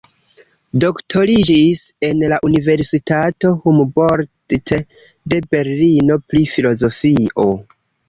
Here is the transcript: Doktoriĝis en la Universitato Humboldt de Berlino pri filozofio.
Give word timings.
Doktoriĝis 0.83 1.81
en 2.07 2.23
la 2.33 2.39
Universitato 2.49 3.53
Humboldt 3.67 4.75
de 4.75 5.45
Berlino 5.55 6.21
pri 6.33 6.47
filozofio. 6.57 7.51